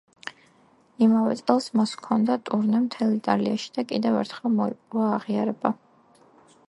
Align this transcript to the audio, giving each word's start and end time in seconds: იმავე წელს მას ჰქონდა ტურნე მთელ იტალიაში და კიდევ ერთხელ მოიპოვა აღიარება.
იმავე 1.07 1.35
წელს 1.41 1.67
მას 1.81 1.93
ჰქონდა 1.99 2.37
ტურნე 2.51 2.81
მთელ 2.87 3.13
იტალიაში 3.17 3.71
და 3.77 3.87
კიდევ 3.93 4.19
ერთხელ 4.23 4.57
მოიპოვა 4.63 5.13
აღიარება. 5.19 5.77